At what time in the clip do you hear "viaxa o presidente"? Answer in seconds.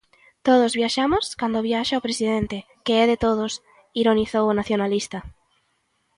1.69-2.57